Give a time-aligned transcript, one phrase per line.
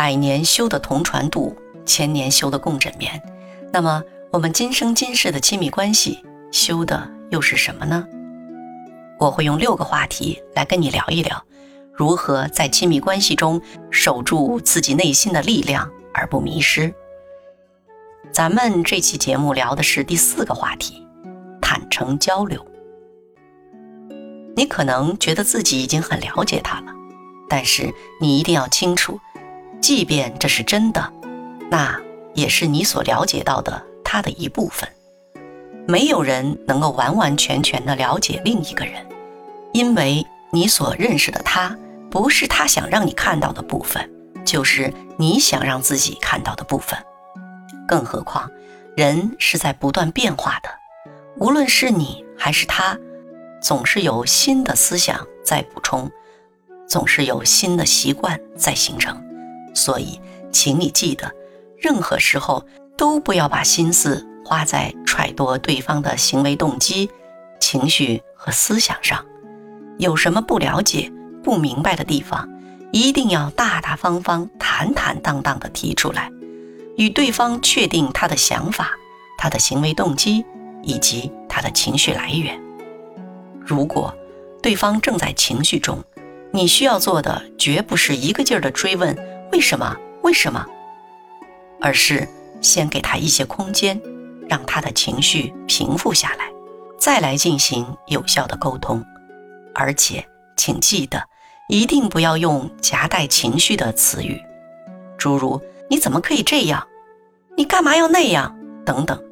[0.00, 3.20] 百年修得同船渡，千年修得共枕眠。
[3.70, 8.08] 那么，我们今生今世的亲密关系修的又是什么呢？
[9.18, 11.44] 我会用六个话题来跟你聊一聊，
[11.92, 13.60] 如何在亲密关系中
[13.90, 16.94] 守住自己内心的力量而不迷失。
[18.32, 21.06] 咱们这期节目聊的是第四个话题：
[21.60, 22.66] 坦诚交流。
[24.56, 26.94] 你可能觉得自己已经很了解他了，
[27.50, 29.20] 但是你一定要清楚，
[29.80, 31.12] 即便这是真的，
[31.70, 32.00] 那
[32.34, 34.88] 也是你所了解到的他的一部分。
[35.88, 39.04] 没有人能够完完全全的了解另一个人，
[39.72, 41.76] 因为你所认识的他，
[42.10, 44.08] 不是他想让你看到的部分，
[44.44, 46.96] 就是你想让自己看到的部分。
[47.88, 48.48] 更何况，
[48.96, 50.68] 人是在不断变化的，
[51.38, 52.96] 无论是你还是他，
[53.60, 56.08] 总是有新的思想在补充，
[56.86, 59.20] 总是有新的习惯在形成。
[59.74, 60.20] 所以，
[60.52, 61.30] 请你记得，
[61.78, 62.64] 任何时候
[62.96, 67.10] 都不要把心思花在揣度对方的行为动机、
[67.60, 69.24] 情绪和思想上。
[69.98, 72.48] 有什么不了解、不明白的地方，
[72.90, 76.30] 一定要大大方方、坦坦荡荡地提出来。
[76.96, 78.90] 与对方确定他的想法、
[79.38, 80.44] 他的行为动机
[80.82, 82.60] 以及他的情绪来源。
[83.58, 84.12] 如果
[84.62, 86.02] 对方正在情绪中，
[86.52, 89.16] 你需要做的绝不是一个劲儿的追问
[89.52, 89.96] “为什么？
[90.22, 90.64] 为什么”，
[91.80, 92.28] 而是
[92.60, 94.00] 先给他一些空间，
[94.48, 96.50] 让他的情绪平复下来，
[96.98, 99.04] 再来进行有效的沟通。
[99.74, 100.26] 而且，
[100.56, 101.22] 请记得，
[101.68, 104.40] 一定不要用夹带情绪的词语，
[105.16, 106.86] 诸如“你怎么可以这样”。
[107.56, 108.56] 你干嘛要那样？
[108.84, 109.22] 等等，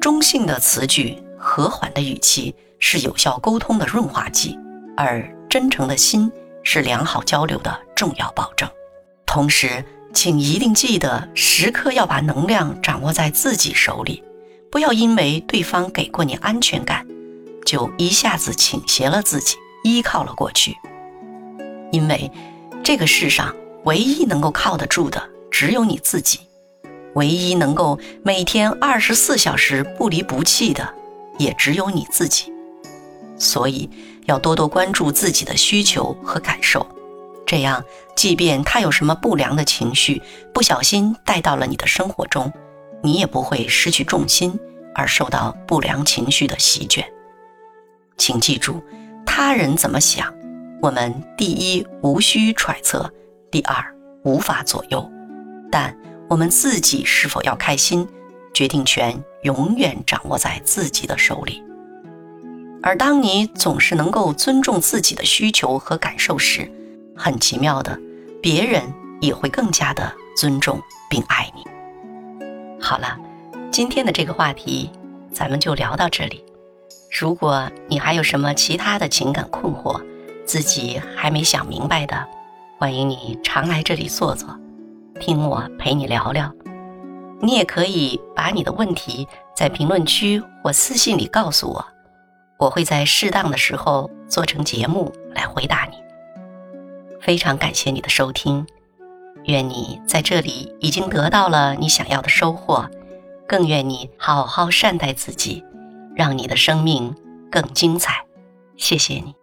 [0.00, 4.58] 中性的词句、和缓的语气是有效沟通的润滑剂，
[4.96, 6.30] 而真诚的心
[6.62, 8.68] 是良好交流的重要保证。
[9.36, 9.84] 同时，
[10.14, 14.22] 请一定记得，时刻要把能量掌握在自己手里，
[14.70, 17.06] 不要因为对方给过你安全感，
[17.62, 20.74] 就一下子倾斜了自己，依靠了过去。
[21.92, 22.32] 因为
[22.82, 26.38] 这个世上唯一能够靠得住的，只有你自己。
[27.12, 30.94] 唯一能够每天二十四小时不离不弃的，
[31.36, 32.50] 也只有你自己。
[33.36, 33.90] 所以
[34.24, 36.86] 要多多关注自己的需求和感受，
[37.46, 37.84] 这样，
[38.16, 40.20] 即便他有什么不良的情绪，
[40.52, 42.52] 不小心带到了你的生活中，
[43.02, 44.58] 你也不会失去重心
[44.94, 47.06] 而受到不良情绪的席卷。
[48.16, 48.82] 请记住，
[49.24, 50.34] 他人怎么想，
[50.82, 53.10] 我们第一无需揣测，
[53.50, 55.10] 第二无法左右，
[55.70, 55.96] 但。
[56.28, 58.04] 我们自己是否要开心，
[58.52, 61.62] 决定权永远掌握在自己的手里。
[62.82, 66.68] 而当你总是能够尊重自己的需求和感受时，
[67.16, 67.98] 很奇妙的，
[68.42, 68.82] 别人
[69.20, 71.64] 也会更加的尊重并爱你。
[72.80, 73.18] 好了，
[73.70, 74.90] 今天的这个话题
[75.32, 76.44] 咱们就聊到这里。
[77.18, 80.00] 如果你还有什么其他的情感困惑，
[80.44, 82.26] 自己还没想明白的，
[82.78, 84.48] 欢迎你常来这里坐坐。
[85.18, 86.52] 听我陪你聊聊，
[87.40, 89.26] 你也可以把你的问题
[89.56, 91.86] 在评论区或私信里告诉我，
[92.58, 95.96] 我会在适当的时候做成节目来回答你。
[97.26, 98.64] 非常感谢你的收听，
[99.46, 102.88] 愿你在这里已经得到了你想要的收获，
[103.48, 105.64] 更愿你好好善待自己，
[106.14, 107.12] 让你的生命
[107.50, 108.24] 更精彩。
[108.76, 109.34] 谢谢你。